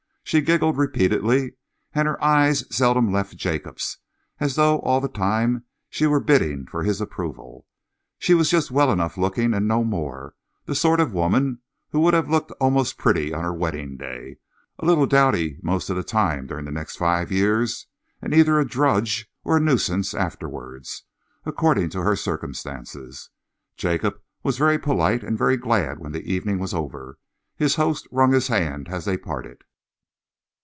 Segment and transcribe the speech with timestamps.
[0.23, 1.55] She giggled repeatedly,
[1.93, 3.97] and her eyes seldom left Jacob's,
[4.39, 7.67] as though all the time she were bidding for his approval.
[8.17, 10.33] She was just well enough looking and no more,
[10.67, 11.59] the sort of woman
[11.89, 14.37] who would have looked almost pretty on her wedding day,
[14.79, 17.87] a little dowdy most of the time during the next five years,
[18.21, 21.03] and either a drudge or a nuisance afterwards,
[21.45, 23.31] according to her circumstances.
[23.75, 27.19] Jacob was very polite and very glad when the evening was over.
[27.57, 29.63] His host wrung his hand as they parted.